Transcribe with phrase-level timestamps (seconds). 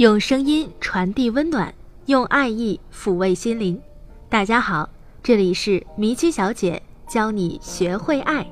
[0.00, 1.74] 用声音传递温暖，
[2.06, 3.78] 用爱意抚慰心灵。
[4.30, 4.88] 大家好，
[5.22, 8.50] 这里是迷七小姐教你学会爱。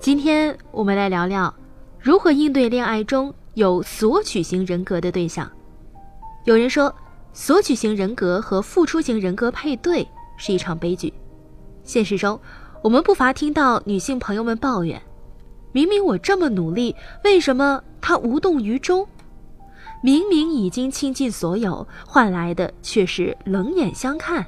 [0.00, 1.54] 今天我们来聊聊
[2.00, 5.46] 如何应对恋爱中有索取型人格的对象。
[6.46, 6.90] 有人说，
[7.34, 10.08] 索取型人格和付出型人格配对
[10.38, 11.12] 是一场悲剧。
[11.82, 12.40] 现实中，
[12.80, 14.98] 我们不乏听到女性朋友们抱怨。
[15.74, 19.04] 明明我这么努力，为什么他无动于衷？
[20.04, 24.46] 明明已经倾尽所有，换来的却是冷眼相看。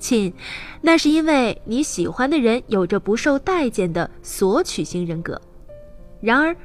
[0.00, 0.34] 亲，
[0.80, 5.40] 那是因为你喜欢的人有着不受待见的索取型人格，
[6.20, 6.56] 然而，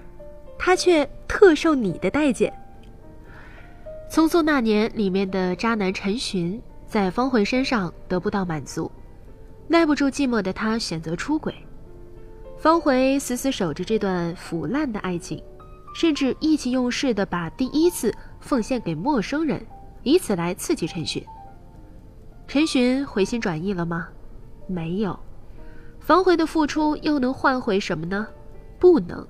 [0.57, 2.51] 他却特受你的待见。
[4.11, 8.91] 《匆匆那年》里面的渣男陈寻，在方茴身上得不到满足，
[9.67, 11.53] 耐不住寂寞的他选择出轨。
[12.57, 15.41] 方茴死死守着这段腐烂的爱情，
[15.93, 19.63] 甚至意气用事地把第一次奉献给陌生人，
[20.03, 21.23] 以此来刺激陈寻。
[22.47, 24.07] 陈寻回心转意了吗？
[24.67, 25.19] 没有。
[25.99, 28.27] 方茴的付出又能换回什么呢？
[28.79, 29.27] 不能。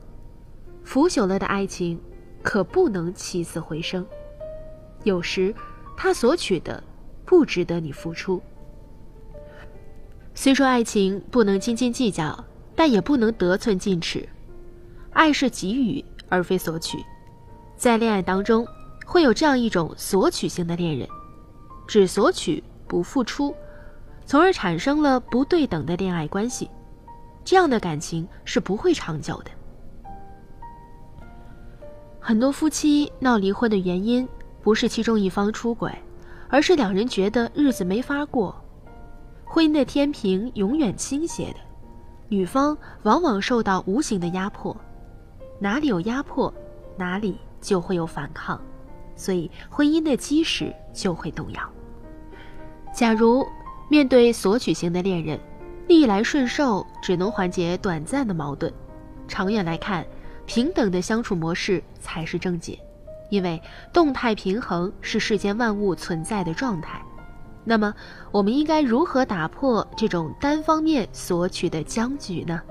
[0.83, 1.99] 腐朽了的爱情，
[2.43, 4.05] 可不能起死回生。
[5.03, 5.53] 有时，
[5.97, 6.81] 他索取的
[7.25, 8.41] 不值得你付出。
[10.33, 12.45] 虽说爱情不能斤斤计较。
[12.75, 14.27] 但也不能得寸进尺，
[15.11, 16.97] 爱是给予而非索取。
[17.75, 18.67] 在恋爱当中，
[19.05, 21.07] 会有这样一种索取型的恋人，
[21.87, 23.55] 只索取不付出，
[24.25, 26.69] 从而产生了不对等的恋爱关系。
[27.43, 29.51] 这样的感情是不会长久的。
[32.19, 34.27] 很多夫妻闹离婚的原因，
[34.63, 35.91] 不是其中一方出轨，
[36.49, 38.55] 而是两人觉得日子没法过，
[39.43, 41.59] 婚姻的天平永远倾斜的。
[42.27, 44.75] 女方往往受到无形的压迫，
[45.59, 46.53] 哪里有压迫，
[46.97, 48.59] 哪里就会有反抗，
[49.15, 51.61] 所以婚姻的基石就会动摇。
[52.93, 53.45] 假如
[53.89, 55.39] 面对索取型的恋人，
[55.87, 58.73] 逆来顺受只能缓解短暂的矛盾，
[59.27, 60.03] 长远来看，
[60.47, 62.79] 平等的相处模式才是正解，
[63.29, 63.61] 因为
[63.93, 66.99] 动态平衡是世间万物存在的状态。
[67.67, 67.93] 那么，
[68.31, 72.61] 我们应该如何打破这种单方面索取的僵局呢？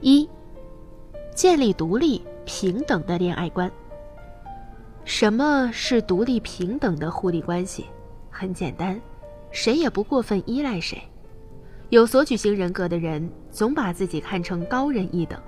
[0.00, 0.26] 一，
[1.34, 3.70] 建立独立平等的恋爱观。
[5.04, 7.86] 什么是独立平等的互利关系？
[8.30, 8.98] 很简单，
[9.50, 11.02] 谁也不过分依赖谁。
[11.90, 15.38] 有索取型人格的人，总把自己看成高人一等，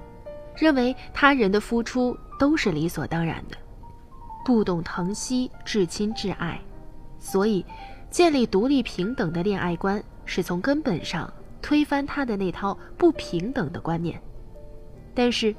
[0.56, 3.56] 认为他人的付出都是理所当然的。
[4.50, 6.60] 不懂疼惜、至亲至爱，
[7.20, 7.64] 所以
[8.10, 14.20] 建立独立平等的恋爱观，是从根本上推翻他的那套不平等的观念。
[15.14, 15.54] 但是，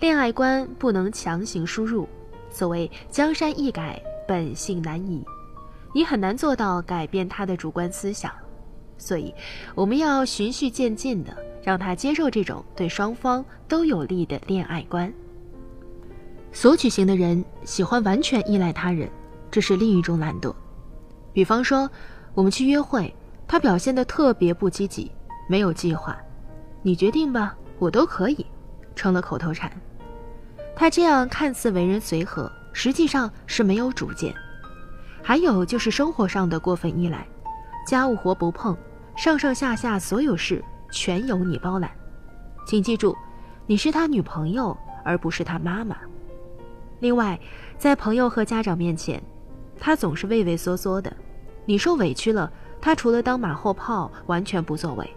[0.00, 2.06] 恋爱观不能强行输入，
[2.50, 5.24] 所谓江山易改，本性难移，
[5.94, 8.30] 你很难做到改变他的主观思想。
[8.98, 9.34] 所以，
[9.74, 15.10] 我们要循序渐进的让他接受这种对双方都有利的恋爱观。
[16.52, 19.10] 索取型的人喜欢完全依赖他人，
[19.50, 20.54] 这是另一种懒惰。
[21.32, 21.88] 比方说，
[22.32, 23.14] 我们去约会，
[23.46, 25.12] 他表现得特别不积极，
[25.48, 26.16] 没有计划，
[26.82, 28.46] 你决定吧，我都可以，
[28.94, 29.70] 成了口头禅。
[30.74, 34.34] 他这样看似为人随和，实际上是没有主见。
[35.22, 37.26] 还有就是生活上的过分依赖，
[37.86, 38.76] 家务活不碰，
[39.16, 41.90] 上上下下所有事全由你包揽。
[42.66, 43.14] 请记住，
[43.66, 45.96] 你是他女朋友，而不是他妈妈。
[46.98, 47.38] 另外，
[47.78, 49.22] 在朋友和家长面前，
[49.78, 51.14] 他总是畏畏缩缩的。
[51.64, 55.08] 你受委屈了，他除了当马后炮，完全不作为。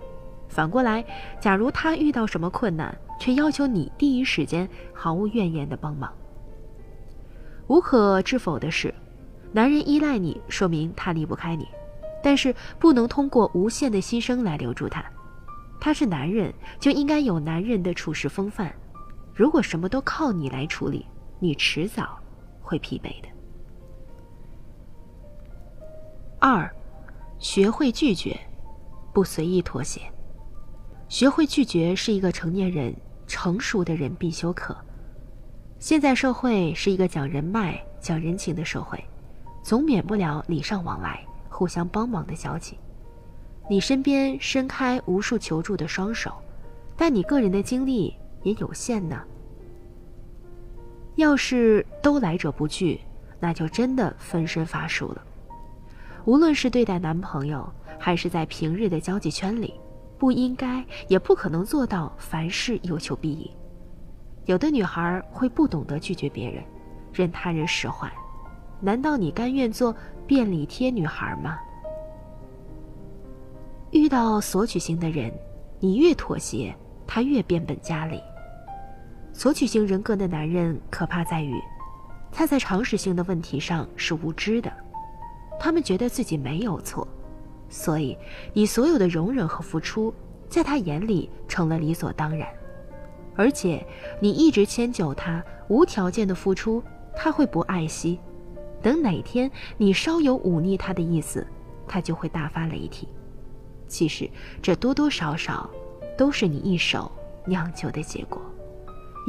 [0.50, 1.06] 反过来，
[1.40, 6.12] 假如他遇到什么困难，却要求你第一时间毫无怨言的帮忙。
[7.68, 8.94] 无可置否的是，
[9.52, 11.68] 男人依赖你，说明他离不开你，
[12.24, 15.06] 但是不能通过无限的牺牲来留住他。
[15.80, 18.74] 他是男人，就应该有男人的处事风范。
[19.34, 21.06] 如果什么都靠你来处理，
[21.39, 22.19] 你迟早
[22.62, 23.27] 会疲惫的。
[26.39, 26.69] 二，
[27.39, 28.39] 学会拒绝，
[29.13, 30.01] 不随意妥协。
[31.07, 32.94] 学会拒绝是一个成年人、
[33.25, 34.77] 成熟的人必修课。
[35.80, 39.03] 现在社会是一个讲人脉、讲人情的社会，
[39.63, 42.77] 总免不了礼尚往来、互相帮忙的交情。
[43.69, 46.33] 你身边伸开无数求助的双手，
[46.97, 49.21] 但你个人的精力也有限呢。
[51.19, 53.00] 要是都来者不拒，
[53.39, 55.24] 那就真的分身乏术了。
[56.25, 59.74] 无论是对待男朋友，还是在平日的交际圈里，
[60.18, 63.50] 不应该也不可能做到凡事有求必应。
[64.45, 66.63] 有的女孩会不懂得拒绝别人，
[67.13, 68.12] 任他人使唤。
[68.81, 69.95] 难道你甘愿做
[70.25, 71.60] 便利贴女孩吗？
[73.92, 75.31] 遇到索取型的人，
[75.80, 76.75] 你越妥协，
[77.07, 78.22] 他越变本加厉。
[79.39, 81.53] 索取型人格的男人可怕在于，
[82.30, 84.69] 他在常识性的问题上是无知的，
[85.57, 87.07] 他们觉得自己没有错，
[87.69, 88.18] 所以
[88.51, 90.13] 你所有的容忍和付出，
[90.50, 92.50] 在他眼里成了理所当然。
[93.33, 93.81] 而且
[94.19, 96.83] 你一直迁就他，无条件的付出，
[97.15, 98.19] 他会不爱惜。
[98.81, 101.47] 等哪天你稍有忤逆他的意思，
[101.88, 103.07] 他就会大发雷霆。
[103.88, 104.30] 其实
[104.62, 105.69] 这多多少少
[106.18, 107.09] 都是你一手
[107.45, 108.41] 酿就的结果。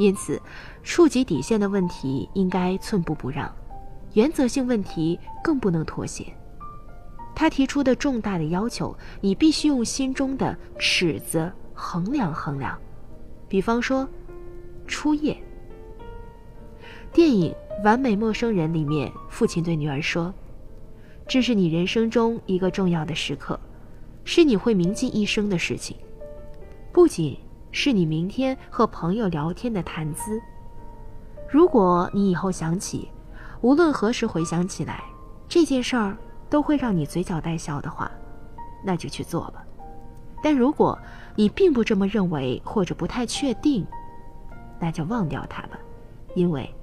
[0.01, 0.41] 因此，
[0.81, 3.53] 触及底线的问题应该寸步不让，
[4.13, 6.25] 原则性问题更不能妥协。
[7.35, 12.75] 他提出的重大的要求，你必须用心中的尺子衡量衡量。
[13.47, 14.09] 比方说，
[14.87, 15.37] 初夜。
[17.13, 20.33] 电影《完美陌生人》里面，父亲对女儿说
[21.27, 23.59] ：“这是你人生中一个重要的时刻，
[24.23, 25.95] 是你会铭记一生的事情，
[26.91, 27.37] 不仅
[27.71, 30.41] 是你明天和朋友聊天的谈资。
[31.49, 33.09] 如果你以后想起，
[33.61, 35.03] 无论何时回想起来，
[35.47, 36.17] 这件事儿
[36.49, 38.11] 都会让你嘴角带笑的话，
[38.83, 39.63] 那就去做吧。”
[40.43, 40.97] 但如果
[41.35, 43.85] 你并不这么认为，或者不太确定，
[44.79, 45.77] 那就忘掉它吧，
[46.33, 46.73] 因为，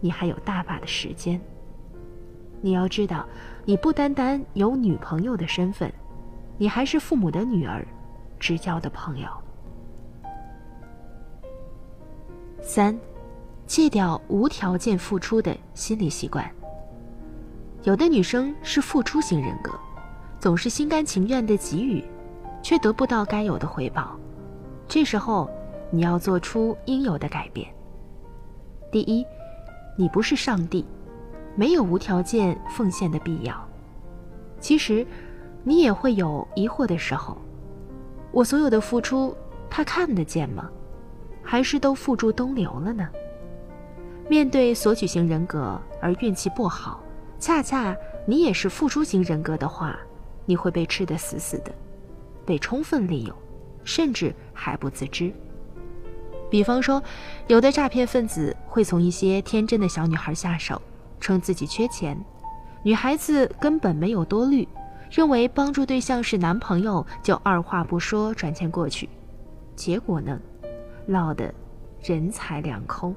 [0.00, 1.40] 你还有大把的时间。
[2.60, 3.24] 你要知道，
[3.64, 5.92] 你不单单有女朋友的身份，
[6.58, 7.86] 你还是父母的女儿，
[8.40, 9.28] 至交的朋友。
[12.66, 12.98] 三，
[13.66, 16.50] 戒掉无条件付出的心理习惯。
[17.82, 19.70] 有的女生是付出型人格，
[20.40, 22.02] 总是心甘情愿的给予。
[22.62, 24.18] 却得不到该有的回报，
[24.88, 25.50] 这时候
[25.90, 27.68] 你要做出应有的改变。
[28.90, 29.22] 第一，
[29.98, 30.82] 你不是上帝，
[31.54, 33.54] 没有无条件奉献的必要。
[34.60, 35.06] 其实，
[35.62, 37.36] 你也会有疑惑的时候：
[38.32, 39.36] 我所有的付出，
[39.68, 40.70] 他看得见吗？
[41.44, 43.08] 还是都付诸东流了呢？
[44.28, 47.00] 面对索取型人格而运气不好，
[47.38, 47.94] 恰恰
[48.26, 49.98] 你也是付出型人格的话，
[50.46, 51.70] 你会被吃得死死的。
[52.46, 53.36] 被充分利用，
[53.84, 55.32] 甚至还不自知。
[56.50, 57.02] 比方说，
[57.46, 60.80] 有的诈骗分子会从一些天真的小女孩下手，
[61.20, 62.16] 称自己缺钱，
[62.82, 64.68] 女孩子根本没有多虑，
[65.10, 69.08] 认为帮助对象是男朋友，就二话不说转钱过去，
[69.74, 70.38] 结果呢，
[71.06, 71.52] 落得
[72.02, 73.14] 人财两空。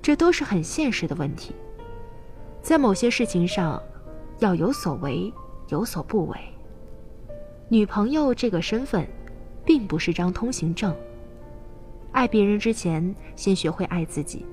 [0.00, 1.54] 这都是很现实的问题，
[2.62, 3.82] 在某些事情上，
[4.38, 5.32] 要有所为，
[5.68, 6.36] 有所不为。
[7.68, 9.06] 女朋友这个身份，
[9.64, 10.96] 并不是张通行证。
[12.12, 14.46] 爱别人之前，先学会爱自己。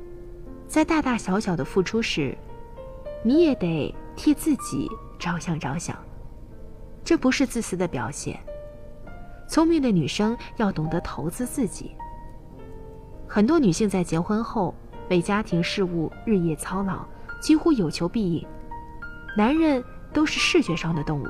[0.67, 2.37] 在大大小小的付出时，
[3.23, 5.97] 你也得替自己着想着想。
[7.03, 8.37] 这不是自私的表现。
[9.47, 11.95] 聪明的女生要懂得投资自己。
[13.27, 14.73] 很多女性在结婚后，
[15.09, 17.05] 为家庭事务日夜操劳，
[17.41, 18.45] 几乎有求必应。
[19.37, 21.27] 男人都是视觉上的动物。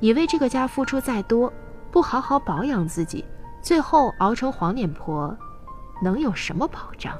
[0.00, 1.50] 你为这个家付出再多，
[1.90, 3.24] 不好好保养自己，
[3.62, 5.34] 最后熬成黄脸婆，
[6.02, 7.16] 能有什么保障？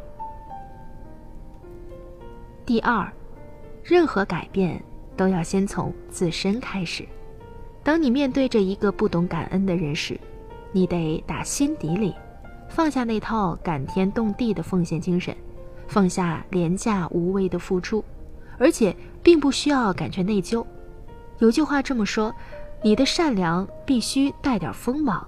[2.66, 3.10] 第二，
[3.82, 4.82] 任何改变
[5.16, 7.06] 都要先从自身开始。
[7.82, 10.18] 当你面对着一个不懂感恩的人时，
[10.72, 12.14] 你得打心底里
[12.68, 15.37] 放下那套感天动地的奉献精神，
[15.87, 18.04] 放下廉价无谓的付出，
[18.59, 20.64] 而且并不需要感觉内疚。
[21.38, 22.35] 有句话这么说。
[22.83, 25.26] 你的善良必须带点锋芒，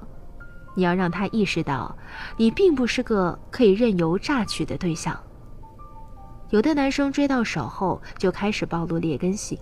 [0.75, 1.97] 你要让他意识到，
[2.37, 5.19] 你并不是个可以任由榨取的对象。
[6.51, 9.59] 有的男生追到手后就开始暴露劣根性，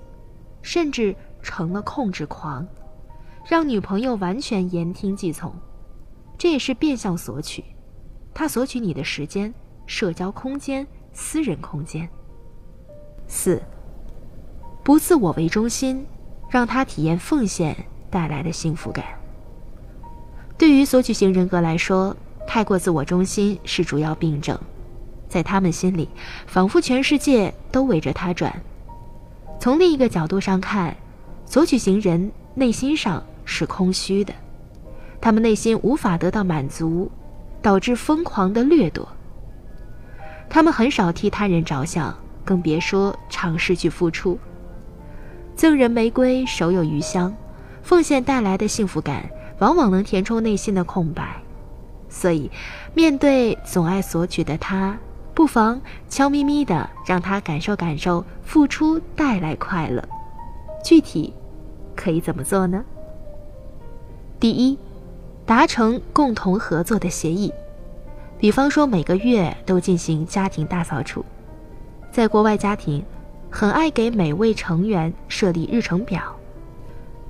[0.61, 2.67] 甚至成了控制狂，
[3.49, 5.55] 让女朋友完全言听计从，
[6.39, 7.65] 这也是变相索取。
[8.33, 9.53] 他索取你的时间、
[9.87, 12.09] 社交空间、私人空间。
[13.27, 13.63] 四，
[14.83, 16.07] 不自我为中心。
[16.51, 17.77] 让他体验奉献
[18.11, 19.05] 带来的幸福感。
[20.57, 24.57] 对于索取型人格来说，太过自我中心是主要病症，
[25.29, 26.09] 在他们心里，
[26.47, 28.63] 仿佛全世界都围着他转。
[29.59, 30.97] 从另一个角度上看，
[31.45, 34.33] 索取型人内心上是空虚的，
[35.21, 37.11] 他们内心无法得到满足，
[37.63, 39.09] 导致疯狂的掠夺。
[40.49, 44.39] 他们很少替他人着想，更别说尝试去付出。
[45.57, 47.35] 赠人玫瑰，手有余香。
[47.83, 49.29] 奉献带来的幸福感，
[49.59, 51.37] 往往能填充内心的空白。
[52.09, 52.51] 所以，
[52.95, 54.97] 面对总爱索取的他，
[55.35, 60.03] 不妨悄咪咪的让他感受感受付出带来快乐。
[60.83, 61.35] 具体
[61.95, 62.83] 可以怎么做呢？
[64.41, 64.79] 第一，
[65.47, 67.53] 达成共同合作的协议，
[68.39, 71.25] 比方说每个月都进行家庭大扫除。
[72.11, 73.05] 在国外家庭，
[73.51, 76.23] 很爱给每位成员设立日程表，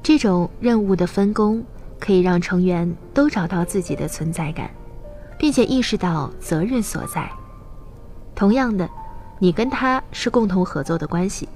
[0.03, 1.65] 这种任务的分工
[1.99, 4.71] 可以让成员都找到自己的存在感，
[5.37, 7.29] 并且意识到责任所在。
[8.35, 8.89] 同样的，
[9.39, 11.49] 你跟他是共同合作的关系，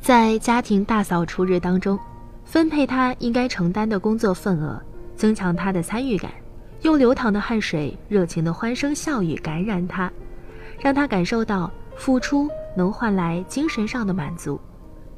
[0.00, 1.98] 在家庭大扫除日当中，
[2.44, 4.80] 分配他应该承担的工作份额，
[5.18, 6.32] 增强他的参与感，
[6.80, 10.10] 用流淌的汗水、热情的欢声笑语感染他，
[10.80, 11.70] 让他感受到。
[11.98, 14.60] 付出能换来精神上的满足，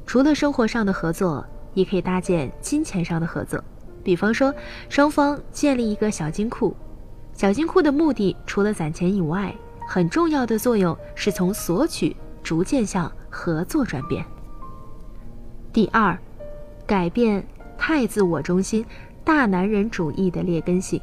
[0.07, 3.63] 除了生活上的合作，也可以搭建金钱上的合作。
[4.03, 4.51] 比方说，
[4.89, 6.75] 双方建立一个小金库。
[7.33, 9.53] 小金库的目的除了攒钱以外，
[9.87, 14.25] 很重要的作用是从索取逐渐向合作转变。
[15.71, 16.17] 第二，
[16.87, 17.45] 改变
[17.77, 18.83] 太自我中心、
[19.23, 21.01] 大男人主义的劣根性。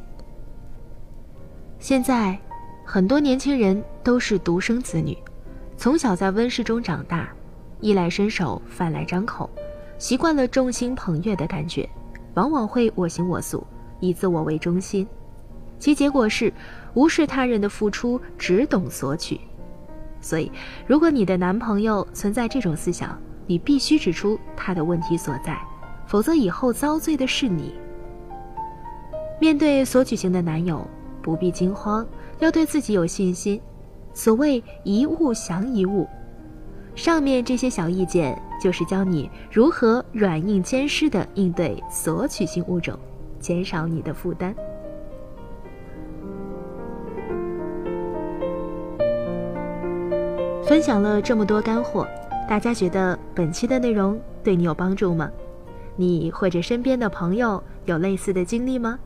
[1.78, 2.38] 现在，
[2.84, 5.16] 很多年轻人都是独生子女。
[5.76, 7.28] 从小在温室中长大，
[7.80, 9.48] 衣来伸手，饭来张口，
[9.96, 11.88] 习惯了众星捧月的感觉，
[12.34, 13.64] 往往会我行我素，
[14.00, 15.06] 以自我为中心，
[15.78, 16.52] 其结果是
[16.94, 19.40] 无视他人的付出，只懂索取。
[20.20, 20.50] 所以，
[20.84, 25.56] 如果你的男朋友存在这种思想，你必须指出他的问题所在，
[26.08, 27.72] 否则以后遭罪的是你。
[29.40, 30.84] 面对索取型的男友，
[31.22, 32.06] 不必惊慌，
[32.40, 33.60] 要对自己有信心。
[34.12, 36.08] 所谓一物降一物，
[36.96, 42.98] 上面这些小意见就是教你如何软硬兼施的应对索取型物种，
[43.38, 44.52] 减少你的负担。
[50.64, 52.06] 分享了这么多干货，
[52.48, 55.30] 大家觉得本期的内容对你有帮助吗？
[55.94, 58.98] 你或者身边的朋友有类似的经历吗？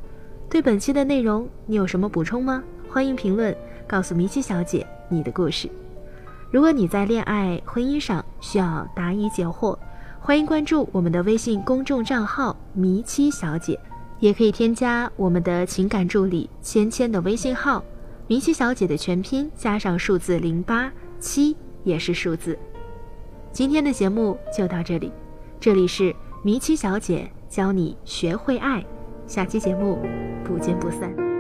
[0.53, 2.63] 对本期的内容你有什么补充吗？
[2.87, 3.57] 欢迎评论
[3.87, 4.87] 告诉米奇小姐。
[5.09, 5.67] 你的故事。
[6.51, 9.79] 如果你在恋爱、婚姻上需要答疑解惑，
[10.21, 13.81] 欢迎关注我们的微信公众账号“迷七小姐”，
[14.21, 17.83] 也可以添加我们的情感助理芊芊的微信号
[18.29, 22.59] “迷七小姐”的全拼加上数字零八七也是数字。
[23.53, 25.11] 今天的节目就到这里，
[25.59, 28.85] 这里是迷七小姐教你学会爱，
[29.33, 29.99] 下期节目
[30.45, 31.32] 不见不散。